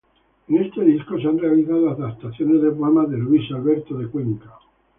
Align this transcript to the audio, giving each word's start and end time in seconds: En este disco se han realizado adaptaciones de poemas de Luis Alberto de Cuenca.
En 0.47 0.57
este 0.57 0.83
disco 0.83 1.19
se 1.19 1.27
han 1.27 1.37
realizado 1.37 1.91
adaptaciones 1.91 2.63
de 2.63 2.71
poemas 2.71 3.07
de 3.11 3.19
Luis 3.19 3.51
Alberto 3.51 3.95
de 3.99 4.07
Cuenca. 4.07 4.51